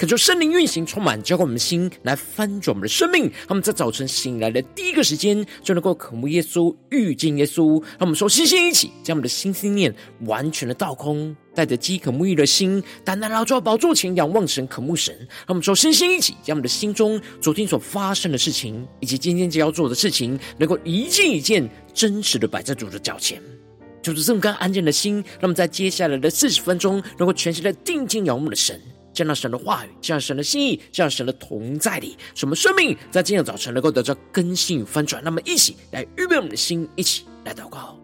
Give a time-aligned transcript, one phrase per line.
[0.00, 3.30] 恳求圣灵运行，充满浇灌我们的心，来翻转我们的生命。
[3.46, 7.78] 他们在早晨醒来的第一个时间，就能够渴慕耶稣、遇见耶稣。
[7.82, 15.14] 让我们说，星星一起将我们的心思念完全的倒空，带着饥渴沐浴的心，单单来到宝座前仰望神、渴慕神。
[15.18, 23.38] 让我们说，星星一起将我们的心中昨天所发生的事情，以及今天将要做的事情，能够一件一件真实的摆在主的脚前。
[24.00, 28.80] 就是这么干安静的心，让我们在接下来的四十分钟，能够全心的定睛仰望的神。
[29.12, 35.22] 见到神的话语，见到神的心意，见到神的同在里，什么生命在今天早晨能够得到更新与翻转。
[35.22, 37.99] 那么，一起来预备我们的心，一起来祷告。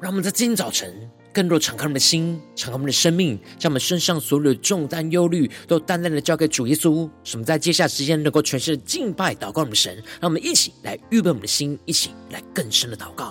[0.00, 0.90] 让我们在今天早晨
[1.30, 7.08] 更多敞开我们的心，敞开我们的生命，将我们身上所有的重担、忧虑都淡淡的交给主耶稣。
[7.22, 9.94] 使我们在接下来时间能够全心敬拜、祷告我们的神。
[10.18, 13.29] 让我们一起来预备我们的心，一起来更深的祷告。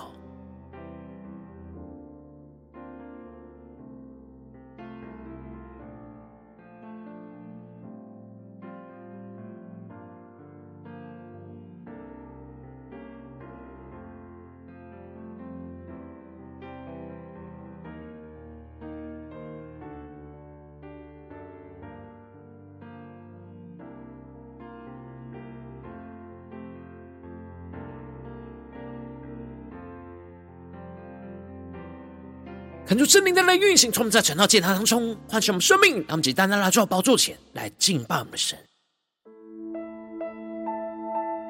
[33.00, 38.58] 恳求圣灵的来运行，从我们在晨祷祭坛当中唤醒我们生命，让我们简单的来到宝座前来敬拜我们的神。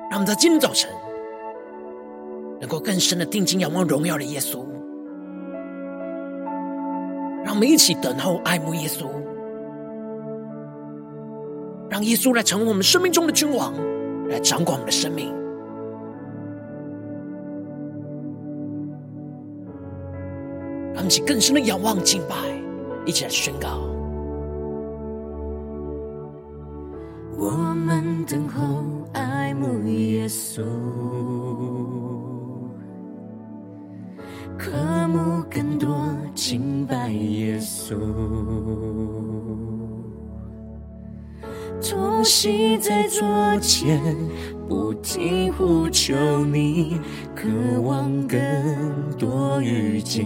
[0.09, 0.89] 让我们在今天早晨
[2.61, 4.65] 能够更深的定睛仰望荣耀的耶稣。
[7.45, 9.09] 让我们一起等候爱慕耶稣，
[11.91, 13.75] 让耶稣来成为我们生命中的君王，
[14.29, 15.40] 来掌管我们的生命。
[21.11, 22.37] 起更深的仰望敬拜，
[23.05, 23.81] 一起来宣告。
[27.37, 30.63] 我们等候爱慕耶稣，
[34.57, 34.71] 渴
[35.09, 35.97] 慕更多
[36.35, 37.97] 敬拜耶稣，
[41.83, 43.27] 同行在桌
[43.61, 44.01] 前。
[44.71, 46.15] 不停呼求
[46.47, 46.97] 你，
[47.35, 47.49] 渴
[47.83, 48.39] 望更
[49.19, 50.25] 多遇见、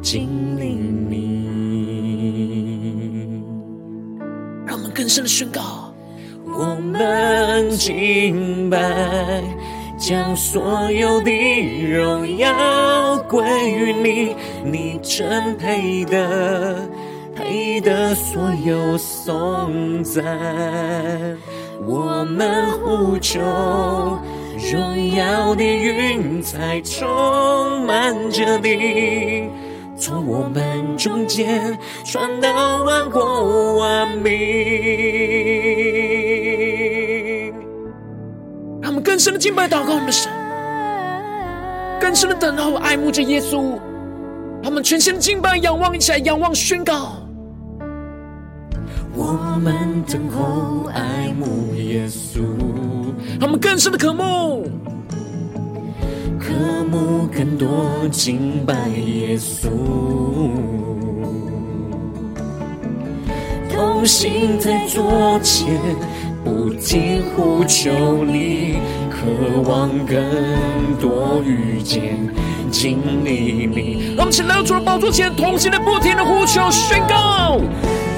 [0.00, 0.66] 经历
[1.10, 1.42] 你。
[4.64, 5.92] 让我们更深的宣告：
[6.46, 9.42] 我们敬拜，
[9.98, 11.32] 将所有的
[11.92, 16.88] 荣耀归于你，你真配得，
[17.34, 20.22] 配得所有颂赞。
[21.86, 23.40] 我们呼求，
[24.72, 29.48] 荣耀的云彩充满着你，
[29.96, 34.32] 从我们中间传到万国万民。
[38.80, 40.30] 让我们更深的敬拜祷告我们的神，
[42.00, 43.78] 更深的等候爱慕着耶稣。
[44.62, 47.21] 让我们全心的敬拜仰望，一起来仰望宣告。
[49.14, 52.40] 我们等候爱慕耶稣，
[53.38, 54.66] 他们更深的渴慕，
[56.40, 56.52] 渴
[56.90, 59.68] 慕更多敬拜耶稣，
[63.70, 65.78] 同行在桌前，
[66.42, 68.78] 不停呼求你，
[69.10, 70.16] 渴望更
[70.98, 72.18] 多遇见
[72.70, 74.14] 经历你。
[74.16, 77.60] 让我们起来到主的宝座前，同行的不停的呼求宣告。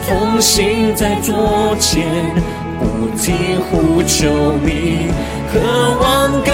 [0.06, 2.06] 同行在左前，
[2.78, 5.08] 不停呼求你，
[5.50, 5.58] 渴
[5.98, 6.52] 望更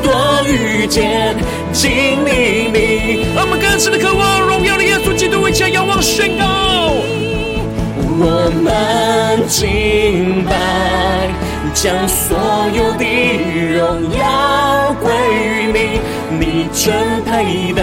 [0.00, 0.10] 多
[0.46, 1.36] 遇见，
[1.72, 1.90] 经
[2.24, 3.26] 历你。
[3.36, 6.44] 我们更深的渴望，荣耀的耶稣基督为家仰望宣告。
[8.24, 11.28] 我们敬拜，
[11.74, 12.38] 将所
[12.72, 13.04] 有的
[13.76, 16.00] 荣耀归于你，
[16.38, 17.82] 你真配得。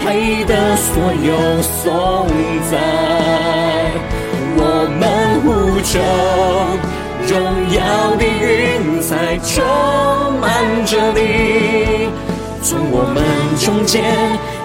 [0.00, 2.26] 配得所有颂
[2.70, 2.72] 赞。
[4.56, 4.62] 我
[4.98, 5.02] 们
[5.42, 5.46] 呼
[5.82, 5.92] 求，
[7.28, 7.32] 荣
[7.72, 7.78] 耀
[8.16, 9.62] 的云彩充
[10.40, 10.48] 满
[10.84, 11.18] 着你，
[12.62, 13.22] 从我们
[13.58, 14.02] 中间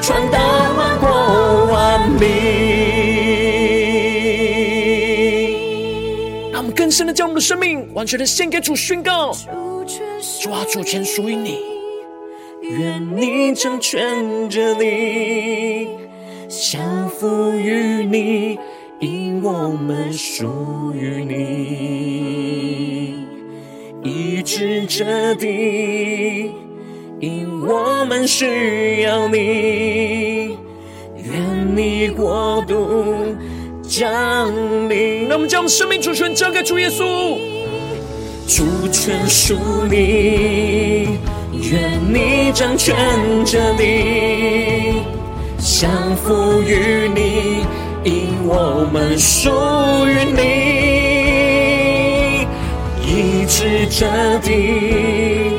[0.02, 0.38] 传到
[0.78, 1.08] 万国
[1.74, 1.76] 万
[2.20, 2.24] 民。
[6.76, 9.32] 更深的将我们的生命完全的献给主，宣告：
[10.42, 11.58] 主啊，主权属于你，
[12.70, 15.88] 愿你成全着你，
[16.48, 18.58] 降服于你，
[19.00, 21.34] 因我们属于你，
[24.04, 26.52] 医治这地，
[27.20, 30.58] 因我们需要你，
[31.18, 33.36] 愿你国度。
[33.88, 34.52] 降
[34.90, 37.38] 临，那我们将我们生命主权交给主耶稣，
[38.48, 39.56] 主权属
[39.90, 41.20] 你，
[41.72, 42.96] 愿你掌权
[43.44, 45.02] 着你，
[45.58, 47.66] 降服于你，
[48.04, 49.50] 因我们属
[50.06, 50.44] 于你，
[53.02, 54.06] 医治这
[54.44, 55.58] 地，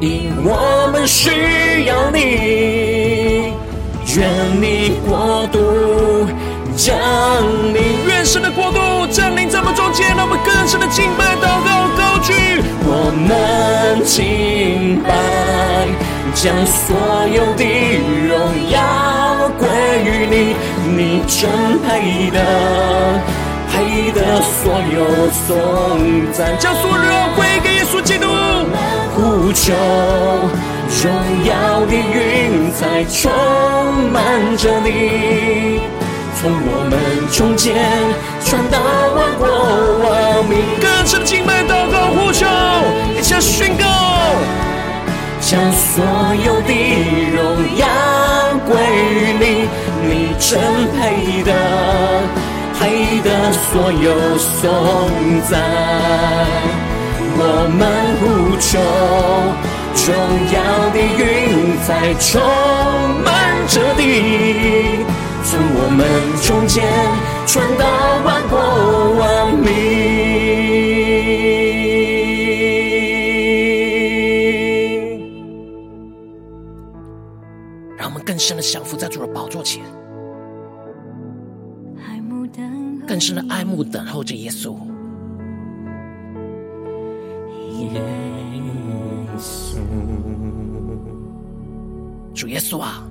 [0.00, 1.30] 因我们需
[1.86, 3.52] 要你，
[4.16, 4.28] 愿
[4.60, 5.60] 你国度。
[6.76, 6.94] 降
[7.72, 12.32] 临，愿神的国度降临在我们中间，让我们更深的敬拜、祷告、高举。
[12.88, 15.10] 我们敬拜，
[16.34, 16.96] 将所
[17.26, 17.64] 有的
[18.28, 18.30] 荣
[18.70, 18.78] 耀
[19.58, 19.66] 归
[20.04, 20.54] 于你，
[20.94, 21.50] 你真
[21.82, 22.38] 配得，
[23.68, 24.96] 配得所有
[25.32, 25.44] 颂
[26.32, 26.56] 赞。
[26.60, 28.26] 将所有荣归给耶稣基督。
[29.16, 29.72] 呼求，
[31.02, 31.04] 荣
[31.44, 31.50] 耀
[31.86, 33.32] 的云彩充
[34.12, 35.80] 满着你。
[36.38, 36.94] 从我们
[37.32, 37.74] 中间
[38.44, 38.78] 传到
[39.16, 39.48] 万国
[40.04, 40.52] 万民，
[41.06, 42.44] 更深的敬拜、祷告、呼求，
[43.16, 43.84] 一起宣告，
[45.40, 46.04] 将所
[46.44, 46.72] 有的
[47.32, 47.38] 荣
[47.78, 47.86] 耀
[48.66, 48.74] 归
[49.14, 49.68] 于你，
[50.02, 50.58] 你真
[50.90, 51.52] 配得，
[52.76, 54.58] 配得所有颂
[55.48, 55.62] 赞。
[57.38, 57.40] 我
[57.78, 57.80] 们
[58.18, 58.24] 呼
[58.58, 58.68] 求，
[60.06, 60.10] 荣
[60.50, 60.56] 耀
[60.90, 61.22] 的云
[61.86, 61.88] 彩
[62.18, 62.42] 充
[63.24, 63.30] 满
[63.68, 64.00] 着地。
[65.44, 66.02] 从我们
[66.42, 66.82] 中间
[67.46, 67.86] 传到
[68.24, 68.58] 万国
[69.20, 69.24] 万
[69.54, 69.70] 民，
[78.46, 79.84] 深的降服在主的宝座前，
[83.04, 84.78] 更深的爱慕等候着耶稣。
[87.80, 88.00] 耶
[89.36, 89.78] 稣，
[92.32, 93.02] 主耶稣啊，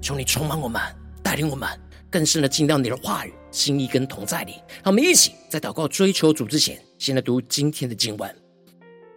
[0.00, 0.80] 求你充满我们。
[1.20, 1.68] 带领我们
[2.08, 4.52] 更深的进到你的话语、心意跟同在里。
[4.84, 8.45] 让我们一起在祷告追求主之前，先来读今天的经文。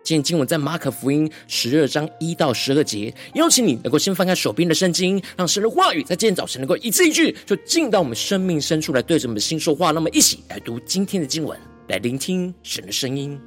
[0.04, 3.14] 今天经文在马可福音十二章一到十二节。
[3.36, 9.92] 邀请你能够先翻开手边的圣经，让神的话语在今天早晨能够一字一句，就进到我们生命深处来，对着我们的心说话。
[9.92, 13.40] 那么，一起来读今天的经文，来聆听神的声音。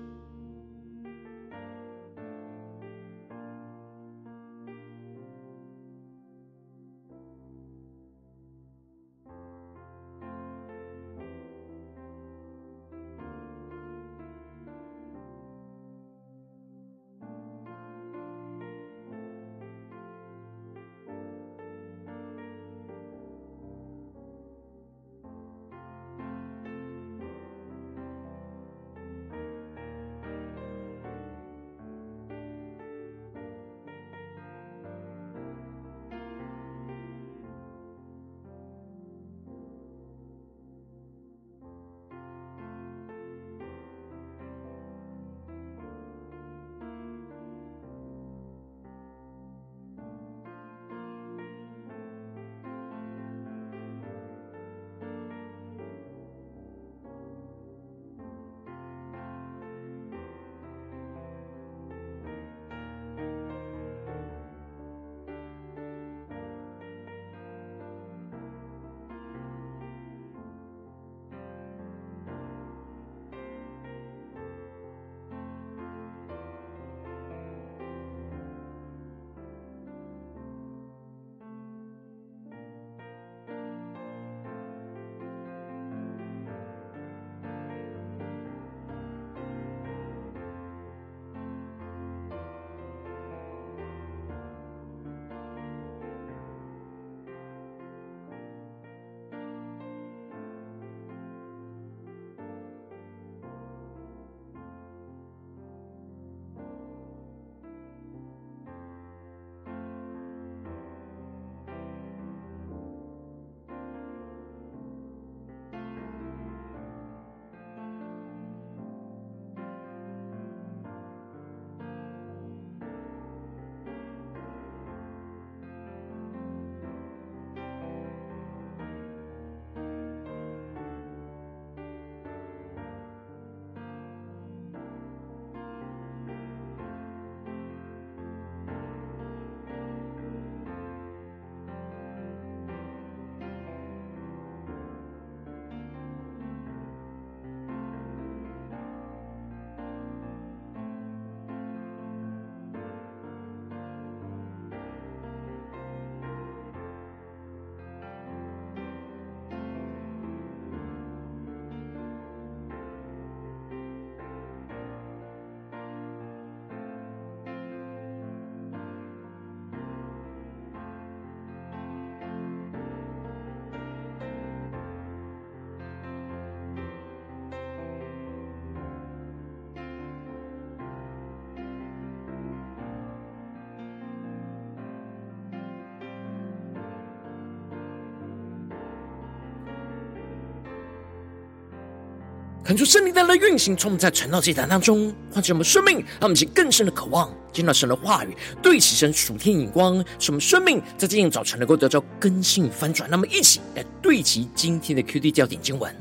[192.73, 203.07] 恳求圣灵带来运行，从我们在传道祭坛当中唤醒我们生命，让我们起更深的渴望见到神的话语，对齐神属天眼光，使我们生命在今天早晨能够得到更新翻转。
[203.11, 205.95] 那么，一起来对齐今天的 QD 焦点经文，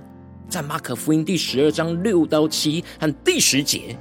[0.48, 3.98] 在马可福音第十二章六到七和第十节，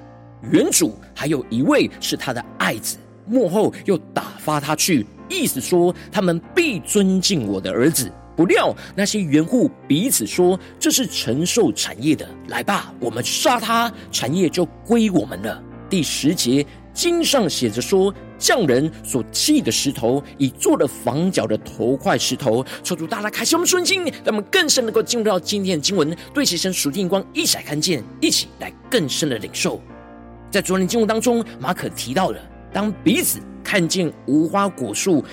[0.52, 8.08] 原主还有一位是他的爱子，幕后又打发他去，意思说他们必尊敬我的儿子。
[8.36, 29.80] 不料那些园户彼此说：“这是承受产业的，来吧，我们杀他，产业就归我们了。”第十节经上写着说：“匠人所弃的石头，已做了房角的头块石头。”求主大大开启我们顺心，让我们更深能够进入到今天的经文，对齐神属天光一起来看见，一起来更深的领受。
[30.50, 32.40] 在昨天经文当中，马可提到了，
[32.72, 35.24] 当彼此看见无花果树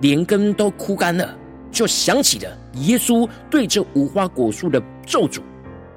[0.00, 1.36] 连根都枯干了。
[1.70, 5.40] 就想起了耶稣对这无花果树的咒诅，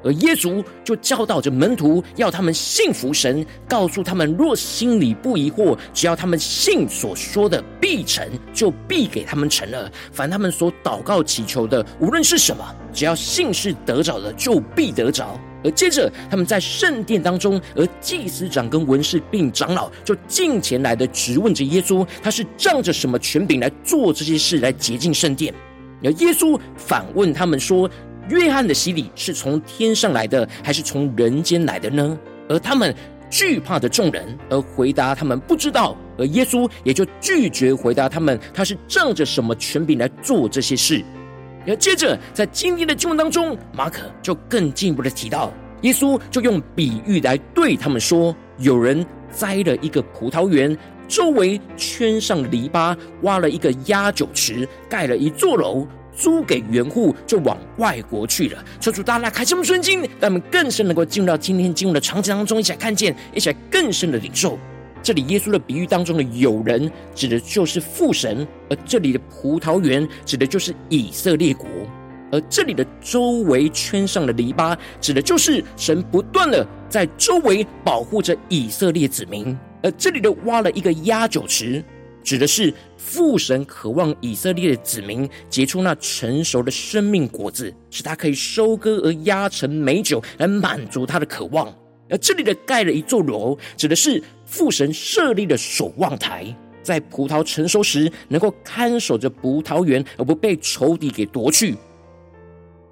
[0.04, 9.92] 而耶稣就教导着门徒，要他们信服神，告诉他们，若心里不疑惑，只要他们信所说的必成，就必给他们成了。
[10.12, 12.64] 凡他们所祷告祈求的，无论是什么，
[12.94, 15.40] 只要信是得着的，就必得着。
[15.64, 25.54] 而接着他们在圣殿当中，而祭司长跟文士并长老就进前来的质问着耶稣，他是仗着什么权柄来做这些事，来洁净圣殿？
[26.04, 27.90] 而耶稣反问他们说
[28.30, 32.94] ：“约翰的洗礼是从天上来的，还是从人间来的呢？”而他们
[33.30, 35.96] 惧怕的众人，而回答他们不知道。
[36.18, 41.02] 而耶稣也就拒绝回答他们，他是仗着什么权柄来做这些事？
[41.68, 45.52] 而接着在今天的经文当中，马可就更进一步的提到，
[45.82, 58.64] 耶稣就用比喻来对他们说：“有人栽了一个葡萄园。”周围圈上篱笆，挖了一个压酒池，盖了一座楼，租给园户，就往外国去了。
[58.80, 64.58] 求主大大开启我们顺经，让我们更深能够进入到今天经文的场景当中，一起来看见，一起来更深的领受。
[65.04, 71.68] 这里耶稣的比喻当中的有人，指的就是父神；而这里的葡萄园，指的就是以色列国；
[72.32, 79.56] 而这里的周围圈上的篱笆，指的就是神不断的在周围保护着以色列子民。
[79.84, 81.84] 而这里的挖了一个压酒池，
[82.24, 91.68] 指的是父神渴望以色列的子民结出那成熟的生命果子，使他可以收割而压成美酒，来满足他的渴望。
[92.10, 94.22] 而这里的盖了一座楼，指的是
[94.54, 96.46] 父神设立的守望台，
[96.84, 101.76] 在葡萄成熟时，能够看守着葡萄园，而不被仇敌给夺去。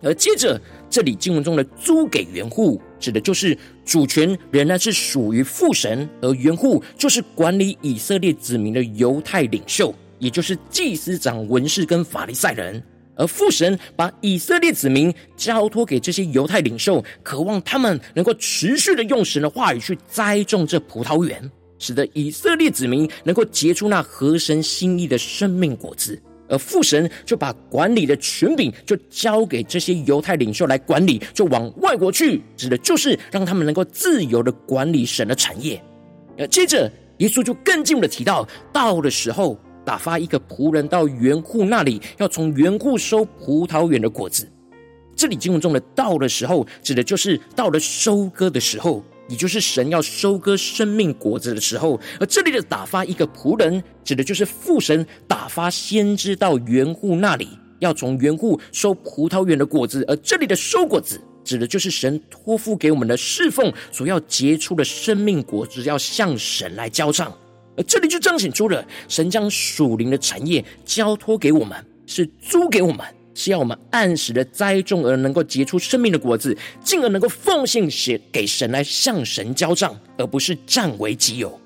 [0.02, 12.82] 而接着，这里经文中的租给园户，指的就是主权仍然是属于父神，而园户就是管理以色列子民的犹太领袖，也就是祭司长、文士跟法利赛人。
[13.22, 26.20] 而父神把以色列子民交托给这些犹太领袖，渴望他们能够持续的用神的话语去栽种这葡萄园，使得以色列子民能够结出那合神心意的生命果子。
[26.50, 35.80] 而父神就把管理的权柄就交给这些犹太领袖来管理，就往外国去，指的就是让他们能够自由的管理神的产业。
[36.40, 44.48] 而接着耶稣就更进一步的提到，到的时候打发一个仆人到园户那里，要从园户收葡萄园的果子。
[45.16, 49.04] 这里经文中的“到的时候”，指的就是到了收割的时候。
[49.30, 57.48] 也就是神要收割生命果子的时候，而这里的打发一个仆人，指的就是父神打发先知到园户那里，
[57.80, 60.04] 要从园户收葡萄园的果子。
[60.06, 67.32] 而这里的收果子，指的就是神托付给我们的侍奉所要结出的生命果子，要向神来交账。
[67.78, 73.06] 而这里就彰显出了神将属灵的产业交托给我们，是租给我们。
[73.34, 81.58] 是要我们按时的栽种，而能够结出生命的果子，进而能够奉献写给神来向神交账，而不是占为己有。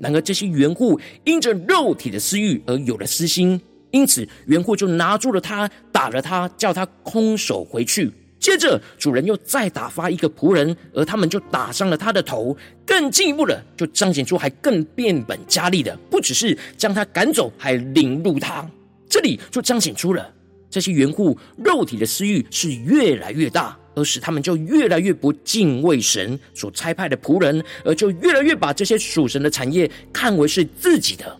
[0.00, 3.58] 然而这些园户因着肉体的私欲而有了私心，
[3.92, 8.12] 因此园户就拿住了他，打了他，叫他空手回去。
[8.46, 12.56] 接着主人又再打发一个仆人，而他们就打伤了他的头。
[12.86, 18.64] 更进一步的，就彰显出还更变本加厉的，不只是将他赶走，还凌辱他。
[19.08, 20.32] 这里就彰显出了。
[20.70, 31.36] 这些园户肉体的私欲是越来越大，而使他们就越来越不敬畏神所差派的仆人，而就越来越把这些属神的产业看为是自己的。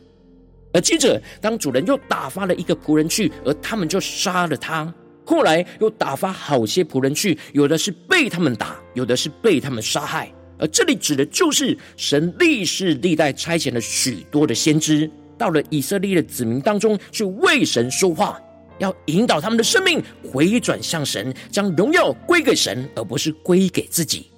[0.73, 4.93] 而接着，当主人又打发了一个仆人去，而他们就杀了他。
[5.27, 10.33] 后来又打发好些仆人去，有的是被他们打，有的是被他们杀害。
[10.59, 18.41] 而这里指的就是神历世历代差遣了许多的先知，到了以色列的子民当中去为神说话。
[18.79, 24.31] 要引导他们的生命回转向神，将荣耀归给神，而不是归给自己。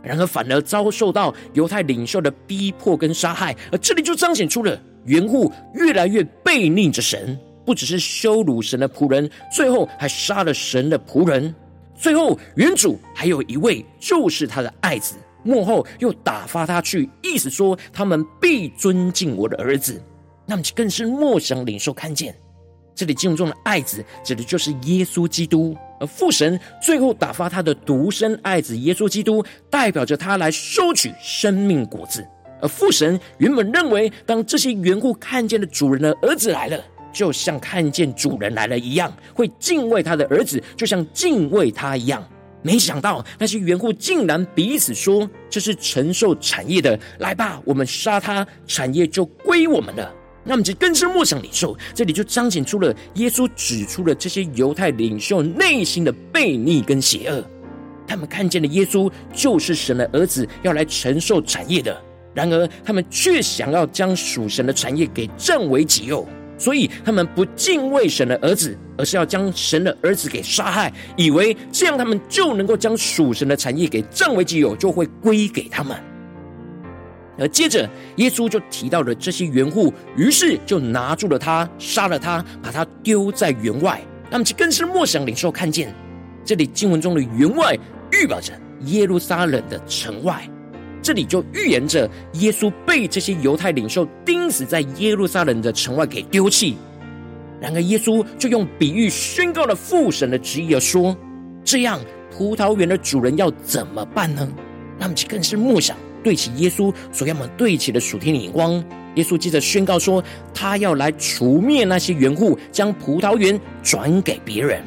[0.00, 11.54] 然而，反而遭受到犹太领袖的逼迫跟杀害，而这里就彰显出了园户越来越背逆着神，不只是羞辱神的仆人，最后还杀了神的仆人。
[11.96, 20.02] 最后，原主还有一位，就是他的爱子，幕后又打发他去，意思说他们必尊敬我的儿子。
[20.44, 22.34] 那么，更是莫想领受看见。
[22.94, 32.24] 这里经文中的爱子，指的就是耶稣基督；而父神最后打发他的独生爱子耶稣基督，代表着他来收取生命果子。
[32.60, 42.22] 而父神原本认为，当这些缘故看见了主人的儿子来了，就像看见主人来了一样，会敬畏他的儿子，就像敬畏他一样。
[42.60, 50.12] 没想到那些园户竟然彼此说：“这是承受产业的，来吧，我们杀他，产业就归我们了。”
[50.46, 57.42] 那么，就更深默想领受，这里就彰显出了耶稣指出了这些犹太领袖内心的悖逆跟邪恶。
[58.06, 61.94] 他们看见了耶稣就是神的儿子，要来承受产业的；
[62.34, 66.26] 然而，他们却想要将属神的产业给占为己有，
[66.64, 75.94] 所以他们不敬畏神的儿子，而是要将神的儿子给杀害，以为这样他们就能够将属神的产业给占为己有，就会归给他们。
[77.38, 84.00] 而接着，耶稣就提到了这些园户，于是就拿住了他，杀了他，把他丢在园外。
[84.30, 85.94] 那么，就更是默想领受看见，
[86.46, 87.76] 这里经文中的园外
[88.10, 88.54] 预表着
[88.86, 90.48] 耶路撒冷的城外，
[91.04, 96.78] 这里就预言着耶稣被这些犹太领袖钉死在耶路撒冷的城外给丢弃。
[97.60, 101.14] 然而，耶稣就用比喻宣告了父神的旨意，而说：
[101.62, 102.00] 这样，
[102.32, 104.48] 葡萄园的主人要怎么办呢？
[104.98, 105.94] 那么，就更是默想。
[106.22, 108.82] 对齐耶稣所要我们对齐的属天的眼光，
[109.16, 114.82] 耶稣接着宣告说：“他要来除灭那些园户，将葡萄园转给别人。”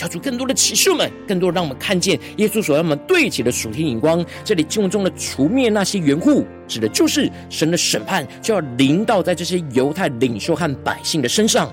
[0.00, 4.24] 交出更多的启示们，更多让我们看见耶稣所要我们对齐的属天眼光。
[4.42, 11.70] 这里经文中的除灭那些缘故，指的就是神的审判就要临到在这些犹太领袖和百姓的身上。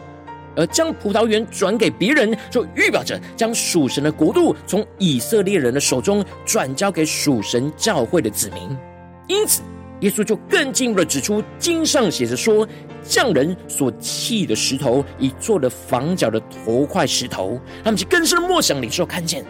[0.57, 8.77] 而将葡萄园转给别人，就预表着将属神的国度从以色列人的手中转交给属神教会的子民。
[9.27, 9.61] 因此，
[10.01, 12.67] 耶稣就更进一步的指出，经上写着说
[13.03, 19.43] ：“匠人所弃的石头，已做了房角的头块石头。”他们就更深默想领受看见。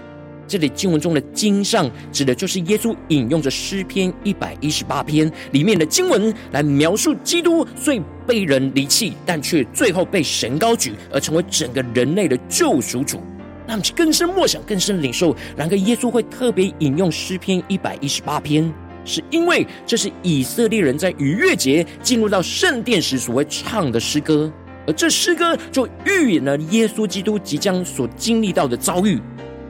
[0.48, 13.20] 这里经文中的经上，指的就是耶稣引用着诗篇一百一十八篇里面的经文来描述基督虽被人离弃，但却最后被神高举，而成为整个人类的救赎主。
[13.68, 15.36] 那么，更深默想，更深领受。
[15.58, 18.74] 然而，耶稣会特别引用诗篇一百一十八篇，
[19.08, 24.52] 是因为这是以色列人在逾越节进入到圣殿时所会唱的诗歌，
[24.86, 29.20] 而这诗歌就预言了耶稣基督即将所经历到的遭遇。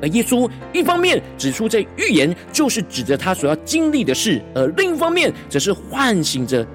[0.01, 6.65] 而耶稣一方面指出这预言就是指着他所要经历的事，而另一方面则是唤醒着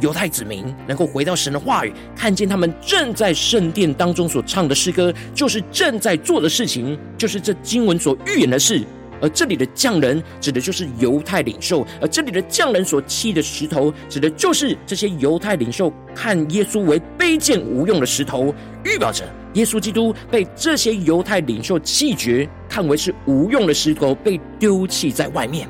[0.00, 8.84] 犹太子民能够回到神的话语，看见他们正在圣殿当中所唱的诗歌，就是正在做的事情，就是这经文所预言的事。
[9.20, 18.54] 而这里的匠人指的就是犹太领袖，而这里的匠人所弃的石头，指的就是这些犹太领袖看耶稣为卑贱无用的石头，
[18.84, 25.68] 预表着耶稣基督被这些犹太领袖弃绝，看为是无用的石头，被丢弃在外面。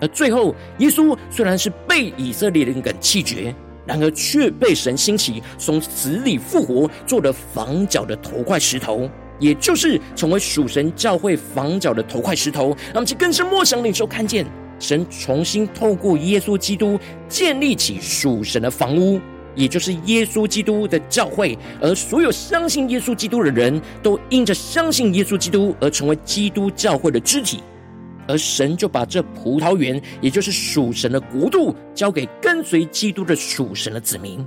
[0.00, 3.54] 而最后，耶稣虽然是被以色列人给弃绝，
[3.86, 9.10] 然而却被神兴起，从死里复活，做了房角的头块石头。
[9.40, 14.46] 也就是成为属神教会房角的头块石头，那么其更是默想领受看见
[14.78, 16.96] 神重新透过耶稣基督
[17.28, 19.20] 建立起属神的房屋，
[19.54, 27.62] 也就是耶稣基督的教会，而所有相信耶稣基督的人都因着相信耶稣基督而成为基督教会的肢体，
[28.28, 34.46] 而神就把这葡萄园，也就是属神的国度，交给跟随基督的属神的子民。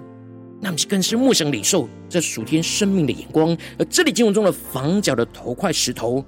[0.63, 3.55] 那么，更是默想领受这属天生命的眼光。
[3.77, 6.23] 而这里经文中的房角的头块石头，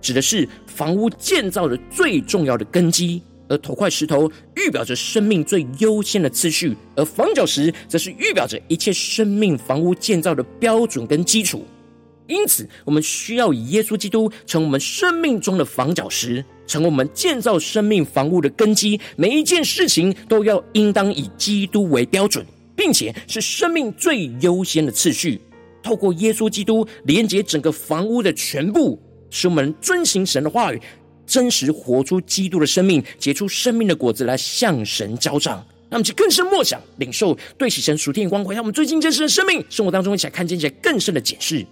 [0.00, 11.66] 指的是房屋建造的最重要的根基；而头块石头预表着生命最优先的次序；而房角石则是预表着一切生命房屋建造的标准跟基础。
[12.28, 19.00] 因此，我们需要以耶稣基督成我们生命中的房角石，成我们建造生命房屋的根基。
[19.16, 22.46] 每一件事情都要应当以基督为标准。
[22.80, 25.38] 并且是生命最优先的次序，
[25.82, 30.80] 透过耶稣基督连接整个房屋的全部，使我们遵行神的话语，
[31.26, 35.62] 真实活出基督的生命，结出生命的果子来向神交账。
[35.90, 41.66] 那么，就更深默想领受对起神属天的光辉，让我们最近真实的生命生活当中一起来看见一些更深的解释。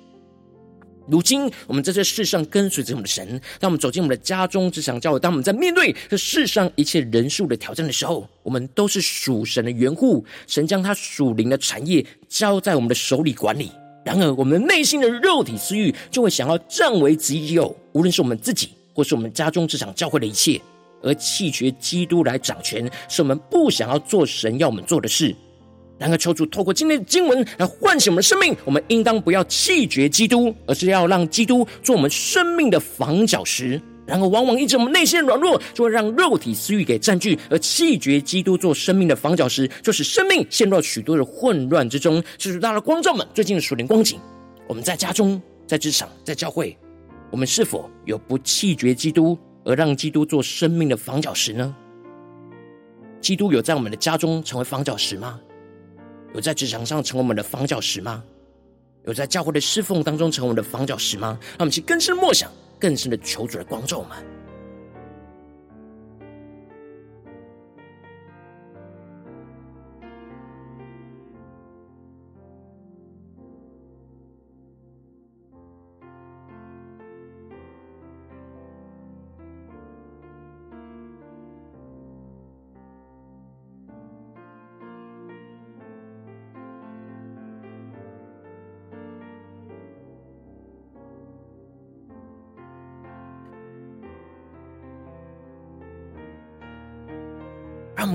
[1.11, 3.27] 如今，我们在这世上跟随着我们的神，
[3.59, 10.25] 当我们走进我们的家中、职场、教会，当我们在面对这世上一切人数的挑战的时候，我们都是属神的缘故。
[10.47, 13.73] 神将他属灵的产业交在我们的手里管理。
[14.05, 20.61] 然而，我们内心的肉体私欲就会想要占为己有，无论是我们自己，或是我们家中、职场、教会的一切，
[21.03, 25.35] 而弃绝基督来掌权，是我们不想要做神要我们做的事。
[25.98, 28.56] 然而，求主透过今天的经文来唤醒我们的生命。
[28.64, 33.80] 我们应当不要弃绝基督，而是要让基督做我们生命的房角石。
[34.06, 42.22] 然而，往往因着我们内心的软弱，就会让肉体私欲给占据，而弃绝基督做生命的房角石，就使生命陷入许多的混乱之中。
[42.38, 44.20] 这是大的光照们最近的属灵光景。
[44.68, 46.74] 我们在家中、在职场、在教会，
[47.30, 51.74] 我们是否有不弃绝基督，而让基督做生命的房角石呢？
[53.20, 55.40] 基督有在我们的家中成为房角石吗？
[56.35, 58.23] 有在职场上成为我们的房角石吗？
[59.05, 61.38] 有在教会的侍奉当中成为我们的房角石吗？
[61.41, 63.99] 让我们去更深默想，更深的求主的光照。
[63.99, 64.17] 我们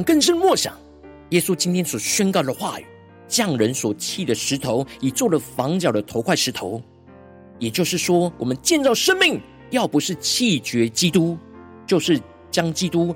[0.04, 0.78] 更深默想，
[1.30, 2.86] 耶稣今天所宣告的话语：
[3.28, 6.82] 匠人所弃的石头，已做了房角的头块石头。
[7.60, 9.40] 也就是说，我们建造生命，
[9.70, 11.38] 要不是弃绝基督，
[11.88, 12.20] 就是
[12.52, 13.16] 将基督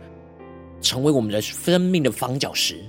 [0.80, 2.80] 成为我们的生命的房角石。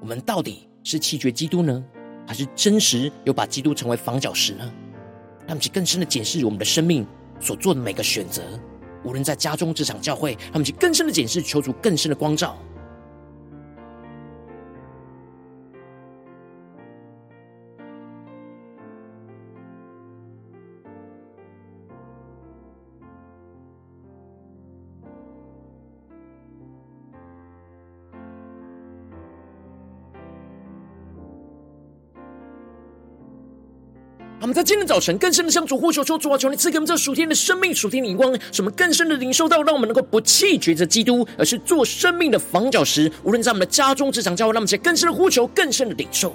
[0.00, 1.84] 我们到底是弃绝基督呢，
[2.26, 4.72] 还是真实有把基督成为房角石呢？
[5.46, 7.06] 让我们更深的检视我们的生命
[7.38, 8.42] 所做的每个选择。
[9.04, 12.58] 无论在家中、职场、教会，他们去更深的检视，求主更深的光照。
[34.44, 43.10] 我们在今天早晨更深的向主呼求，说主啊，求你赐给我们这属天的生命、属天的荧光，什么更深的领受到，让我们能够不弃绝着基督，而是做生命的房角石。
[43.22, 46.30] 无论在我们的家中、职场、教会，让我们在更深的呼求、更深的领受。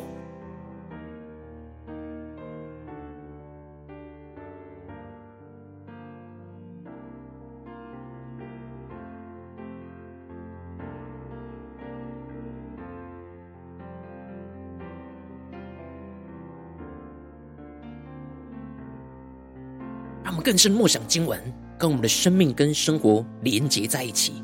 [20.49, 21.39] 更深默想经文，
[21.77, 24.43] 跟我们的生命跟生活连结在一起，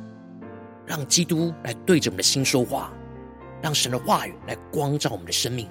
[0.85, 2.93] 让基督来对着我们的心说话，
[3.59, 5.67] 让神的话语来光照我们的生命。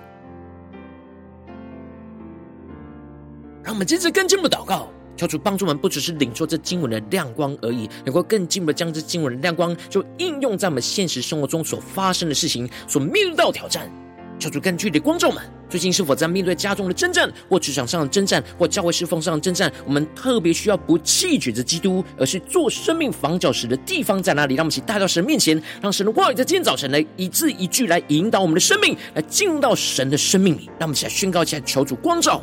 [3.63, 13.89] 让我们接着更进一步祷告，求主帮助我们，不只是领受这经文的亮光而已，能够更进一步将这经文的亮光，就应用在我们现实生活中所发生的事情，所面对到挑战。
[14.37, 19.69] 求主更具体的光照我们，最近是否在面对家中的征战，或职场上的征战，或教会侍奉上的征战？
[19.85, 24.55] 我们特别需要不弃绝着基督，而是做生命防角石的地方在哪里？
[24.55, 30.71] 让我们一起带到神面前，让神的话语在今天早晨来一字一句来引导我们的生命，来进入到神的生命里。
[30.79, 32.41] 让我们一起来宣告一下，求主光照。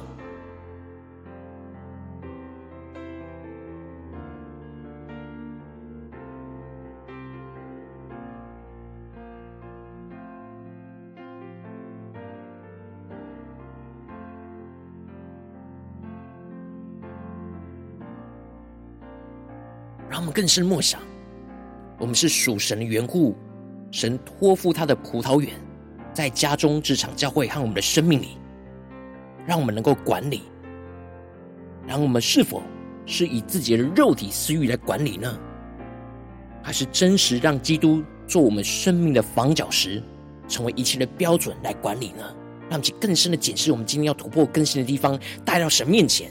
[20.11, 20.99] 让我们更深默想，
[21.97, 23.33] 我们是属神的园户，
[23.91, 25.53] 神托付他的葡萄园，
[26.13, 28.37] 在家中、职场、教会和我们的生命里，
[29.45, 30.41] 让我们能够管理。
[31.87, 32.61] 然后我们是否
[33.05, 35.39] 是以自己的肉体私欲来管理呢？
[36.61, 40.03] 还是真实让基督做我们生命的房角石，
[40.45, 42.35] 成为一切的标准来管理呢？
[42.69, 46.29] 让其更深的检视我们今天要突破更新的地方，带到神面前。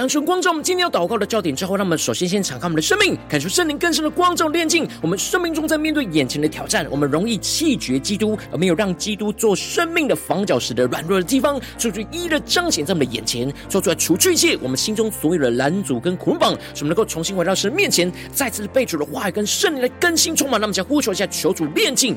[0.00, 4.88] 当神光照我们今天要祷告的焦点之后，让我们首先先敞开我们的生命，感受圣灵更深的光照炼净。
[5.02, 20.58] 我们生命中在面对眼前的挑战，我们容易弃绝基督，而没有让基督做生命的房角石的软弱的地方，就一一的彰显在我们的眼前，说出来除去一切我们心中所有的拦阻跟捆绑，使我们能够重新回到神面前，再次被主的话语跟圣灵的更新充满。
[20.58, 22.16] 那么，将呼求一下，求主炼净。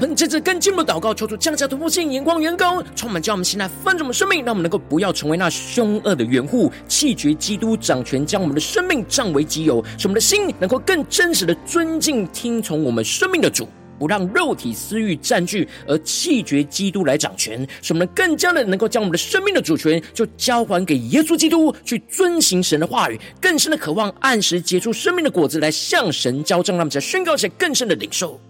[0.00, 28.40] 我们接着更进一步祷告，求主降下突破性眼光，远高充满，叫我们现在翻转我们生命，让我们能够不要成为那凶恶的园户，弃绝基督掌权，将我们的生命占为己有，使我们的心能够更真实的尊敬、听从我们生命的主，不让肉体私欲占据，而弃绝基督来掌权，使我们更加的能够将我们的生命的主权就交还给耶稣基督，去遵行神的话语，更深的渴望按时结出生命的果子来向神交账，让我们在宣告一些更深的领受。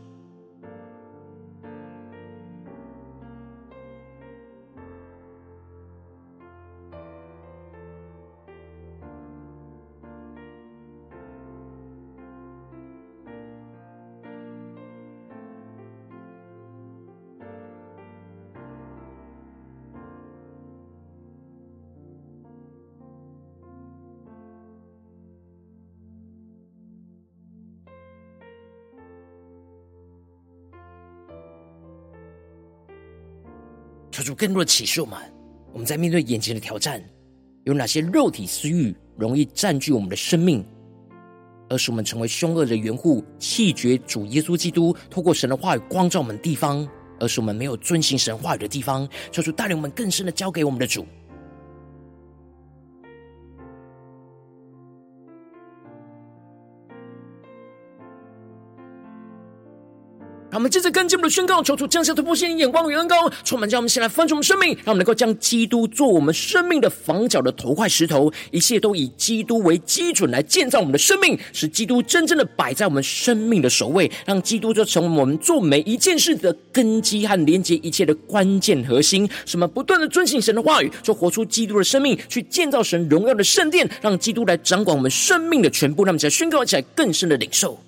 [34.19, 35.17] 求主更多的启示我们，
[35.73, 37.01] 我们在面对眼前的挑战，
[37.63, 40.67] 有哪些肉体私欲容易占据我们的生命，
[41.69, 46.85] 而使我们成为凶恶的缘故，弃绝主耶稣基督，透过神的话语光照我们的地方，
[47.21, 51.07] 而使我们没有遵行神话语的地方，求主带领我们更深的交给我们的主。
[60.69, 79.29] 接着跟进一步的宣告，求主降下突破性眼光与恩膏，充满将我们先来翻转我们生命，让我们能够将基督做我们生命的房角的头块石头，一切都以基督为基准来建造我们的生命，使基督真正的摆在我们生命的首位，让基督就成为我们做每一件事的根基和连接一切的关键核心。
[79.47, 86.09] 什么不断的遵行神的话语，就活出基督的生命，去建造神荣耀的圣殿，让基督来掌管我们生命的全部。
[86.09, 87.79] 让我们再宣告起来，更深的领受。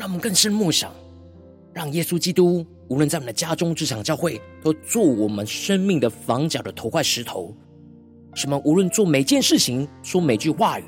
[0.00, 0.90] 让我们更深默想，
[1.74, 7.54] 让耶稣基督无论在我们的家中、职场、教会，都做我们生命的房角的头块石头。
[8.32, 10.84] 使我们无论做每件事情、说每句话语、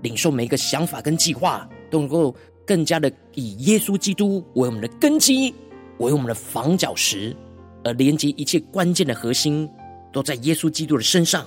[0.00, 2.34] 领受每一个想法跟计划，都能够
[2.66, 5.50] 更加的以耶稣基督为我们的根基，
[5.98, 7.36] 为我们的房角石，
[7.84, 9.68] 而连接一切关键的核心，
[10.10, 11.46] 都在耶稣基督的身上。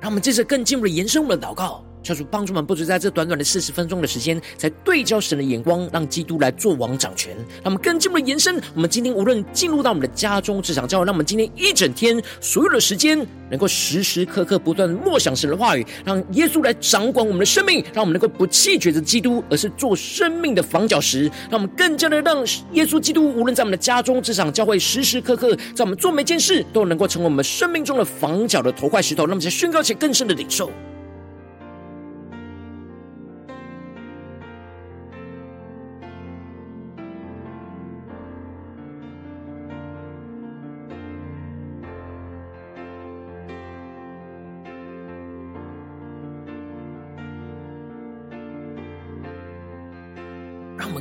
[0.00, 7.34] 让我们接着更进一步的延伸我们的祷告，求主帮助我们，不止在这短短的四十分钟的时间，才对焦神的眼光，让基督来做王掌权。
[7.36, 13.18] 让我们更进一步的延伸，我们今天无论进入到我们的家中、职场、教会，让我们今天一整天所有的时间，
[13.50, 21.24] 能够时时刻刻不断默想神的话语，让耶稣来掌管我们的生命，让我们能够不弃绝着基督，而是做生命的房角石。
[21.50, 22.38] 让我们更加的让
[22.72, 29.24] 耶稣基督，无论在我们的家中、职场、教会，时时刻刻在我们做每件事，都能够成为我们生命中的房角的头块石头。
[29.24, 30.70] 让我们在宣告且更深的领受。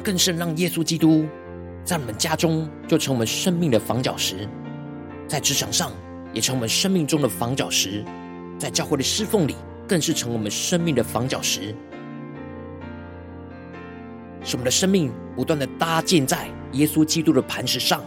[0.06, 1.26] 更深让耶稣基督
[1.84, 4.48] 在我们家中就成我们生命的房角石，
[5.28, 5.92] 在职场上
[6.32, 8.06] 也成我们生命中的房角石，
[8.60, 9.56] 在教会的侍奉里
[9.88, 11.74] 更是成我们生命的房角石，
[14.44, 18.04] 使我们的生命不断的搭建在耶稣基督的磐石上，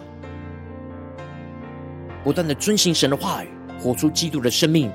[2.22, 3.48] 不断的遵行神的话语，
[3.80, 4.88] 活出基督的生命，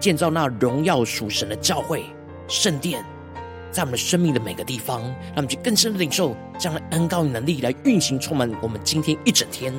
[0.00, 2.06] 建造那荣耀属神的教会
[2.48, 3.04] 圣殿。
[3.78, 9.72] 在我们生命的每个地方，让我们去更深的领受这样的恩膏与能力来运行，充满我们今天一整天。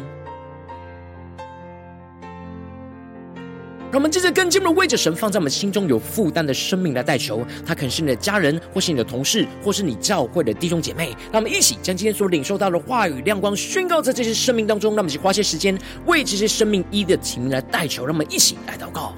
[3.91, 11.09] 让我们接着更进一步的为着神放在我们心中有负担的生命来代求，他可能是你的家人，或是你的同事，或是你教会的弟兄姐妹。
[11.29, 14.91] 让我们一起将今天所领受到的话语亮光宣告在这些生命当中。
[14.91, 18.05] 让我们一起花些时间为这些生命一的提名来代求。
[18.05, 19.13] 让我们一起来祷告。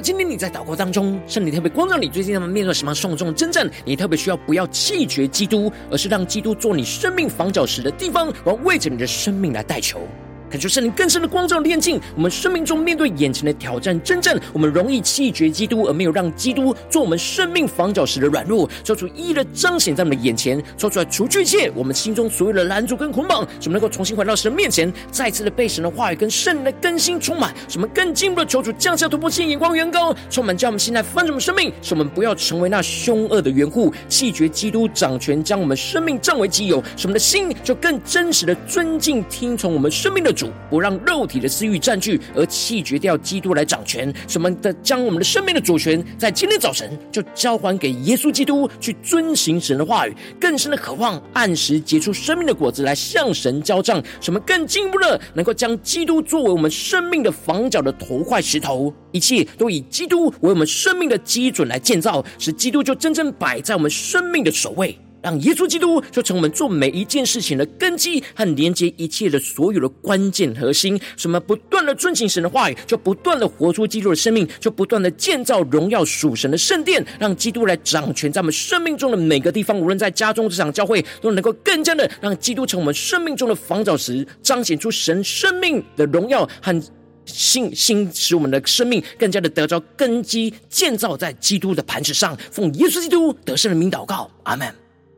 [0.00, 10.00] 今天你在祷告当中，圣灵特别光照你，最近他们面对什么重重征战，你特别需要不要弃绝基督，而是让基督做你生命防脚石的地方，我要为着你的生命来代求。
[10.50, 28.72] 感受圣灵更深的光照炼净，我们生命中面对眼前的挑战征战，我们容易弃绝基督，而没有让基督做我们生命防角石的软弱，做出一一的彰显在我们的眼前，说出来除去一切我们心中所有的拦阻跟捆绑，使我们能够重新回到神面前，再次的被神的话语跟圣灵的更新充满，使我们更进一步的求主。
[28.72, 44.10] 降下突破性眼光，远高充满，将我们心来翻转的生命，使我们不要成为那凶恶的园户，弃绝基督掌权，将我们生命占为己有，使我们的心就更真实的尊敬听从我们生命的主，不让肉体的私欲占据，而弃绝掉基督来掌权。
[44.26, 54.02] 什么的，将我们的生命的主权，在今天早晨就交还给耶稣基督，去遵行神的话语，更深的渴望按时结出生命的果子来向神交账。
[54.18, 64.98] 什么更进一步的，能够将基督作为我们生命的房角的头块石头，一切都以基督为我们生命的基准来建造，使基督就真正摆在我们生命的首位。
[65.22, 70.98] 让耶稣基督就成我们做每一件事情的根基和连接一切的所有的关键核心。
[71.16, 79.78] 什么不断的遵行神的话语，就不断的活出基督的生命，就不断的建造荣耀属神的圣殿，让基督来掌权在我们生命中的每个地方。
[79.78, 86.82] 无论在家中、职场、教会，都能够更加的让基督成我们生命中的房角石，彰显出神生命的荣耀和
[87.24, 92.36] 信心，使我们的生命更加的得着根基，建造在基督的磐石上。
[92.50, 94.66] 奉耶稣基督得胜的名祷告，阿门。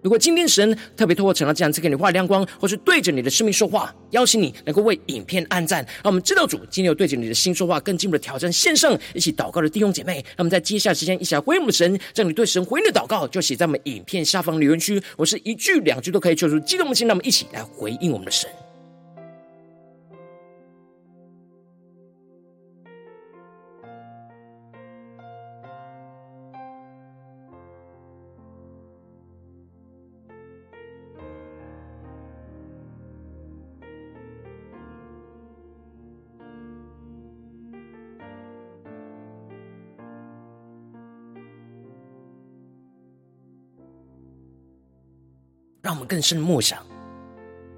[0.03, 18.51] 如果今天神特别透过成了这样子给你话亮光，或是对着你的生命说话，邀请你能够为影片按赞，让我们知道主今天有对着你的心说话，更进一步的挑战线上一起祷告的弟兄姐妹，那么在接下来时间一起来回应我们神，让你对神回应的祷告就写在我们影片下方留言区，我是一句两句都可以求出激动的心，那么一起来回应我们的神。
[46.13, 46.85] 更深的默想，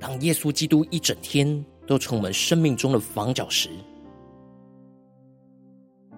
[0.01, 3.69] 当耶稣基督一整天都成我们生命中的房角石，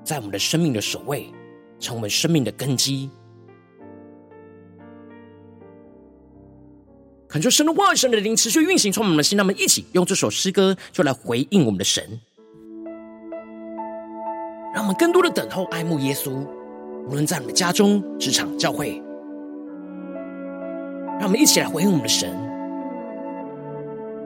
[0.02, 1.30] 在我们的生命的首位，
[1.78, 3.10] 成我们生命的根基。
[7.28, 12.18] 恳求神的话语、神的灵持续运行，从我们的心，让我们一起用这首诗歌就来回应我们的神，
[14.72, 16.30] 让我们更多的等候、爱慕耶稣。
[17.08, 19.02] 无论在我们的家中、职场、教会，
[21.18, 22.30] 让我们一起来回应我们的神。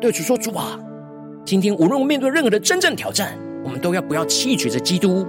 [0.01, 0.79] 对主说：“主啊，
[1.45, 5.27] 今天无论我面对任何的真正挑战，我们都要不要弃绝着基督，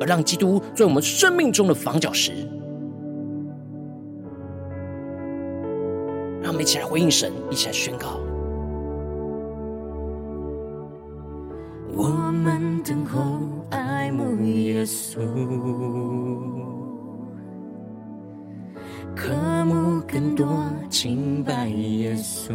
[0.00, 2.32] 而让基督做我们生命中的房角石。”
[6.40, 8.20] 让我们一起来回应神，一起来宣告。
[11.94, 13.38] 我们等候
[13.70, 15.20] 爱慕耶稣，
[19.14, 19.32] 渴
[19.66, 19.81] 慕
[20.12, 20.46] 更多
[20.90, 22.52] 敬拜耶稣，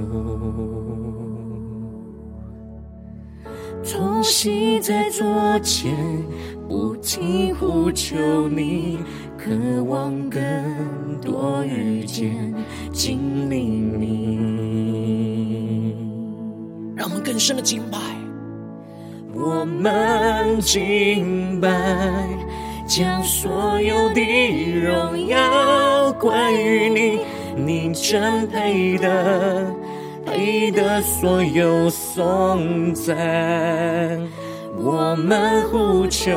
[3.84, 5.26] 同行在桌
[5.64, 5.92] 前，
[6.70, 9.00] 不停呼求你。
[9.36, 9.52] 渴
[9.86, 10.42] 望更
[11.22, 12.54] 多遇见、
[12.92, 14.36] 经历你，
[16.96, 17.98] 让我们更深的敬拜。
[19.34, 22.28] 我们敬拜，
[22.88, 24.22] 将所有的
[24.82, 26.32] 荣耀归
[26.62, 27.22] 于你，
[27.66, 29.66] 你真配得，
[30.26, 33.16] 配得所有颂赞。
[34.78, 36.32] 我们呼求。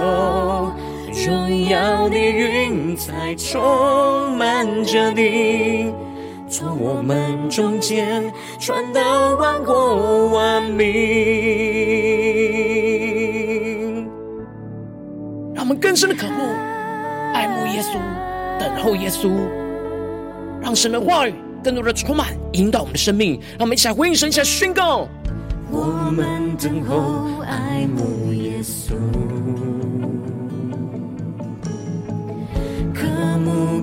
[1.12, 5.92] 荣耀的云彩充满着你，
[6.48, 10.86] 从我们中间传到万国万民。
[15.52, 16.44] 让我们更深的渴慕、
[17.34, 17.98] 爱慕耶稣，
[18.60, 19.28] 等候耶稣，
[20.60, 23.40] 让神的话语更多的充满、引导我们的生命。
[23.58, 25.08] 让我们一起来回应神，一起来宣告：
[25.70, 28.94] 我们等候、爱慕耶稣。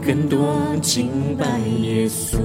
[0.05, 2.37] 更多敬拜耶稣，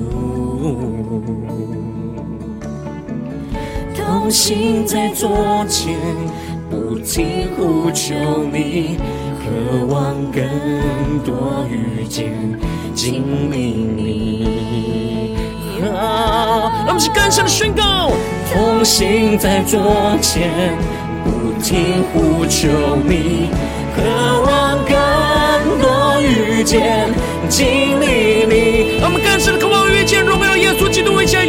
[3.94, 5.96] 同行在左前，
[6.72, 8.14] 不停呼求
[8.50, 8.96] 你，
[9.38, 10.42] 渴望更
[11.22, 12.32] 多遇见
[12.94, 15.36] 经历你。
[15.82, 18.10] 让我们是更深的宣告，
[18.50, 20.50] 同行在左前，
[21.22, 22.70] 不停呼求
[23.06, 23.50] 你，
[23.94, 24.00] 渴
[24.40, 27.10] 望更多遇见。
[27.50, 31.44] 经历你，让我们更深的渴望遇见荣耀耶稣基督，一切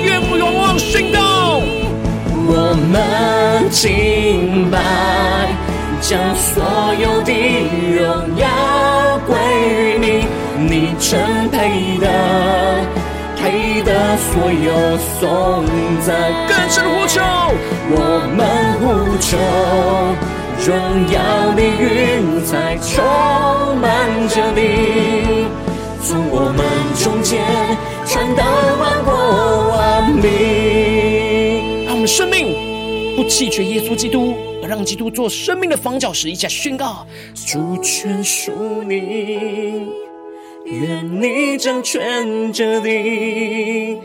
[3.74, 4.78] 敬拜，
[6.00, 6.64] 将所
[7.02, 7.34] 有的
[7.98, 8.48] 荣耀
[9.26, 9.36] 归
[9.68, 10.06] 于你，
[10.70, 11.20] 你真
[11.50, 12.06] 配得，
[13.36, 15.66] 配得所有颂
[16.06, 16.14] 赞。
[16.48, 17.20] 更深的呼求，
[17.90, 17.98] 我
[18.38, 18.40] 们
[18.80, 18.84] 呼
[19.20, 19.36] 求，
[20.68, 20.72] 荣
[21.12, 21.18] 耀
[21.56, 23.04] 的云彩充
[23.82, 23.90] 满
[24.30, 25.48] 着你。
[26.04, 26.64] 从我们
[27.04, 27.42] 中间
[28.06, 28.46] 传到
[28.80, 29.10] 万国
[29.76, 32.56] 万民，让我们生命
[33.16, 36.32] 不弃绝耶稣基督，而让基督做生命的房角石。
[36.32, 37.06] 一起宣告：
[37.46, 38.52] 主权属
[38.88, 39.88] 你，
[40.66, 44.00] 愿你掌权这地，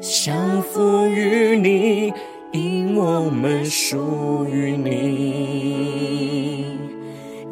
[0.00, 2.12] 降服于你，
[2.52, 6.76] 因我们属于你，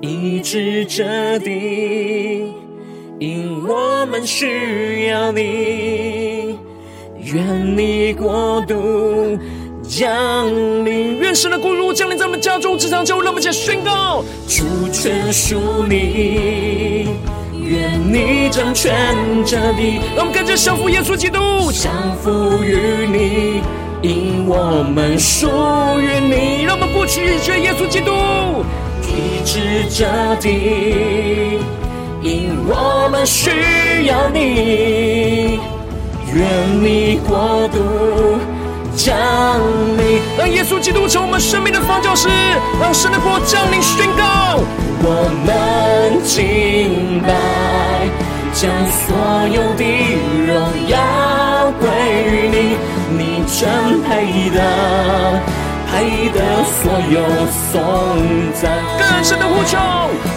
[0.00, 2.52] 医治这地。
[3.18, 6.56] 因我们需要你，
[7.22, 9.38] 愿你国度
[9.90, 10.46] 降
[10.84, 17.08] 临，愿神的国度降临在我们家中、职场、教会，让我们一起宣告：主权属你，
[17.60, 18.94] 愿你掌权
[19.44, 23.62] 这地，让我们跟着降服耶稣基督，降服于你，
[24.00, 25.48] 因我们属
[25.98, 28.12] 于你，让我们不弃绝耶稣基督，
[29.02, 29.58] 医治
[29.90, 31.58] 这地。
[32.22, 33.50] 因我们需
[34.06, 35.58] 要你，
[36.32, 36.46] 愿
[36.80, 37.80] 你国度
[39.02, 39.16] 降
[39.96, 42.28] 临，让耶稣基督成我们生命的方教师，
[42.78, 43.80] 让神的国降临。
[43.80, 44.60] 宣告，
[45.02, 45.08] 我
[45.46, 47.32] 们敬拜，
[48.52, 49.16] 将所
[49.48, 49.82] 有的
[50.46, 50.52] 荣
[50.86, 51.88] 耀归
[52.28, 52.76] 于你，
[53.16, 54.10] 你真配
[54.50, 54.60] 得。
[55.92, 56.38] 爱的
[56.76, 57.16] 所有
[57.72, 57.74] 颂
[58.60, 59.78] 赞，更深的呼求，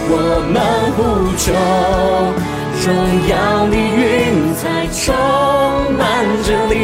[0.08, 0.12] 我
[0.50, 0.56] 们
[0.96, 1.02] 呼
[1.36, 1.52] 求，
[2.80, 2.88] 荣
[3.28, 3.32] 耀
[3.68, 5.14] 的云彩充
[5.96, 6.02] 满
[6.42, 6.74] 着你，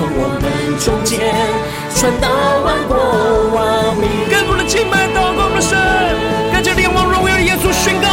[0.00, 0.48] 从我们
[0.80, 1.20] 中间
[1.94, 2.26] 传到
[2.64, 2.96] 万国
[3.52, 3.60] 万
[4.00, 4.08] 民。
[4.30, 5.76] 更多的敬拜祷告的神，
[6.50, 8.08] 更加仰望荣耀的耶稣宣告，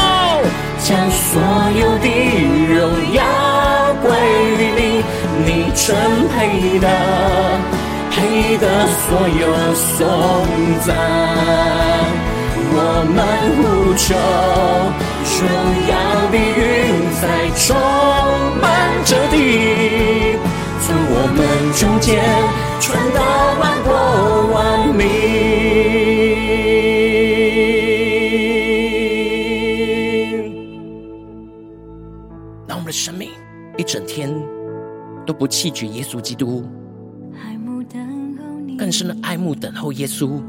[0.83, 1.39] 将所
[1.79, 2.07] 有的
[2.75, 3.23] 荣耀
[4.03, 4.11] 归
[4.59, 5.01] 于你，
[5.45, 5.95] 你真
[6.27, 6.85] 配的。
[8.11, 8.67] 配得
[9.07, 9.47] 所有
[9.95, 10.03] 颂
[10.85, 10.91] 赞，
[12.73, 12.75] 我
[13.15, 13.17] 们
[13.55, 14.05] 呼求，
[15.39, 15.41] 荣
[15.87, 15.95] 耀
[16.31, 17.23] 的云彩
[17.65, 17.71] 中
[21.79, 22.23] 中间，
[22.81, 23.21] 传到
[23.59, 23.93] 万国
[24.51, 25.05] 万民。
[32.67, 33.29] 让我们的生命
[33.77, 34.33] 一整天
[35.23, 36.67] 都不弃绝耶稣基督，
[38.75, 40.41] 更深的爱慕等候耶稣。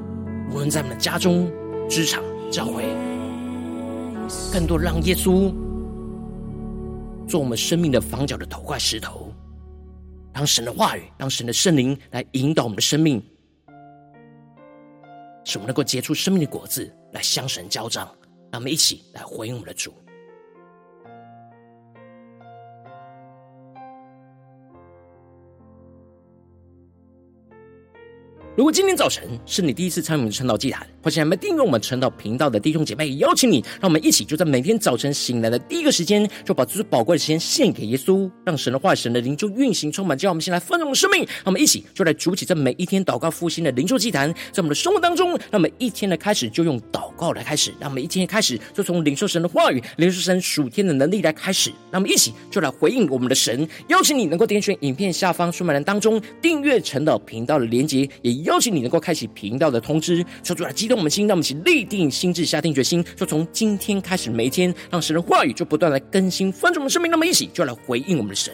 [0.50, 1.46] 无论在我们的家中、
[1.90, 2.84] 职场、教会，
[4.50, 5.52] 更多让耶稣
[7.26, 9.27] 做我们生命的房角的头块石头，
[10.38, 13.20] 让神的话语、让神的圣灵来引导我们的生命，
[15.44, 18.06] 使我们能够结出生命的果子，来向神交账。
[18.52, 19.92] 让我们一起来回应我们的主。
[28.58, 41.20] 如果今天早晨是你第一次参与我们的晨祷祭坛，或是还没订阅我们晨祷频道的弟兄姐妹，邀请你，让我们一起就在每天早晨醒来的第一个时间，就把最宝贵的时间献给耶稣，让神的话、神的灵就运行充满，叫我们先来丰盛的生命。
[41.20, 51.70] 让我们一起就来筑起这每一天祷告复兴的灵修祭坛，在我们的生活当中，让我们一天的开始就用祷告来开始，让我们一天的开始就从领受神的话语、领受神属天的能力来开始。
[51.92, 68.52] 让我们一起就来回应我们的神，邀请你能够点选影片下方说明栏当中订阅晨祷频道的连接，也邀请你能够开启频道的通知，求主来激动我们心，让我们一起立定心智，下定决心，就从今天开始，每一天让神的话语就不断来更新翻转我们生命，那么一起就来回应我们的神。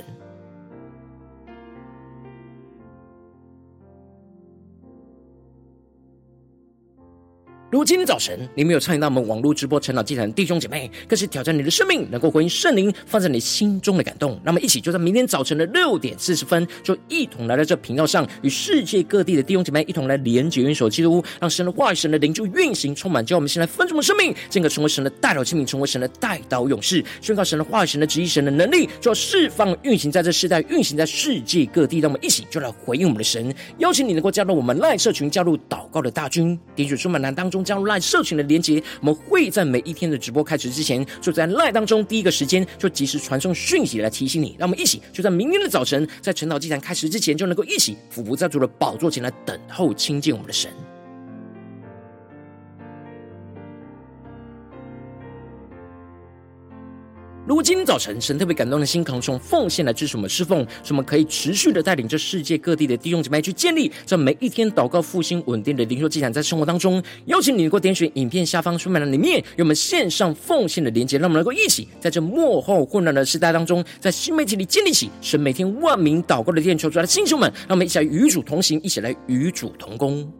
[7.74, 14.38] 如今天早晨你没有参与到我们网络直播晨祷祭坛弟兄姐妹，更是挑战你的生命，能够回应圣灵放在你心中的感动。
[14.44, 31.98] 那么一起就在明天早晨的六点四十分，就一同来到这频道上，与世界各地的弟兄姐妹一同来连结、元首基督，让神的话语、神的灵就运行充满，叫我们先来分盛的生命，进而成为神的代祷器皿，成为神的代祷勇士，宣告神的话语、神的旨意、神的能力，就要释放、运行在这世代，运行在世界各地。
[31.98, 37.63] 让我们一起就来回应我们的神，邀请你能够加入我们赖社群，加入祷告的大军，点选说明栏当中。
[37.64, 44.54] 加入 LINE 社群的连结，我们会在每一天的直播开始之前，就在 LINE 当中第一个时间就及时传送讯息来提醒你。
[44.58, 50.70] 让我们一起就在明天的早晨，在晨祷祭坛开始之前，就能够一起俯伏在主的宝座前来等候亲近我们的神。
[57.46, 80.32] 如果今天早晨神特别感动的心，可能从奉献来支持我们侍奉，使我们可以持续的带领着世界各地的弟兄姐妹去建立这每一天祷告复兴稳定的灵修祭坛，在生活当中，邀请你能够点选影片下方说明栏里面有我们线上奉献的连接，让我们能够一起在这幕后混乱的时代当中，在新媒体里建立起神每天万名祷告的殿，求主来的弟兄们，让我们一起来与主同行，一起来与主同工。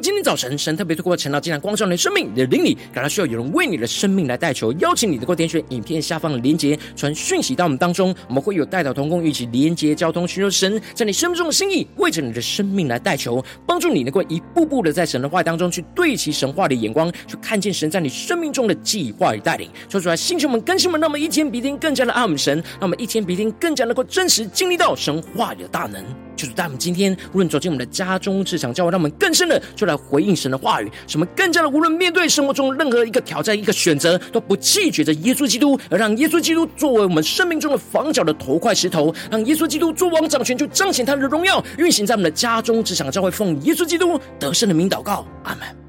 [0.00, 19.68] 今天早晨神特别透过晨祷祭坛光照你的生命，你的灵里感到需要有人为你的生命来代求，邀请你能够点选影片下方的连结，传讯息到我们当中，我们会有代祷同工一起连结交通，寻求神在你生命中的心意，为着你的生命来代求，帮助你能够一步步的在神的话当中去对齐神话的眼光，去看见神在你生命中的计划与带领。
[19.88, 26.04] 说出来，星球们、更新们，让我们一天比一天更加的爱我们神，让我们一天比一天更加能够真实经历到神话的大能。
[26.36, 45.87] 就是在我们今天，无论走进我们的家中、职场、教会，让我们更深的就来回应神的话语，什么更加的无论面对生活中任何一个挑战、一个选择，都不弃绝着耶稣基督，而让耶稣基督作为我们生命中的房角的头块石头，让耶稣基督做王掌权，就彰显他的荣耀，运行在我们的家中、只想、教会，奉耶稣基督得胜的名祷告，阿门。